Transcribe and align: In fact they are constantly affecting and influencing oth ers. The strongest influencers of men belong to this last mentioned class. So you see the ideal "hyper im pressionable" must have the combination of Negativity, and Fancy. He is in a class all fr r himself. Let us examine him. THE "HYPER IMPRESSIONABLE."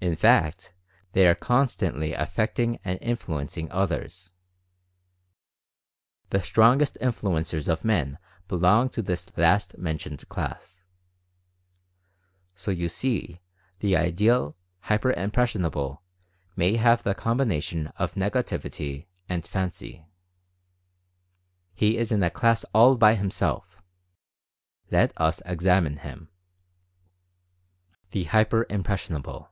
In 0.00 0.14
fact 0.14 0.72
they 1.10 1.26
are 1.26 1.34
constantly 1.34 2.12
affecting 2.12 2.78
and 2.84 3.00
influencing 3.02 3.68
oth 3.72 3.90
ers. 3.90 4.30
The 6.30 6.40
strongest 6.40 6.96
influencers 7.00 7.66
of 7.66 7.84
men 7.84 8.16
belong 8.46 8.90
to 8.90 9.02
this 9.02 9.26
last 9.36 9.76
mentioned 9.76 10.28
class. 10.28 10.84
So 12.54 12.70
you 12.70 12.88
see 12.88 13.40
the 13.80 13.96
ideal 13.96 14.56
"hyper 14.82 15.10
im 15.14 15.32
pressionable" 15.32 15.98
must 16.54 16.76
have 16.76 17.02
the 17.02 17.16
combination 17.16 17.88
of 17.98 18.14
Negativity, 18.14 19.08
and 19.28 19.44
Fancy. 19.44 20.06
He 21.74 21.96
is 21.98 22.12
in 22.12 22.22
a 22.22 22.30
class 22.30 22.62
all 22.72 22.96
fr 22.96 23.04
r 23.04 23.14
himself. 23.16 23.82
Let 24.92 25.12
us 25.20 25.42
examine 25.44 25.96
him. 25.96 26.28
THE 28.12 28.24
"HYPER 28.26 28.62
IMPRESSIONABLE." 28.70 29.50